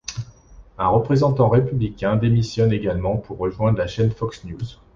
Un 0.79 0.87
représentant 0.87 1.47
républicain 1.47 2.15
démissionne 2.15 2.73
également 2.73 3.17
pour 3.17 3.37
rejoindre 3.37 3.77
la 3.77 3.85
chaîne 3.85 4.09
Fox 4.09 4.43
News. 4.45 4.57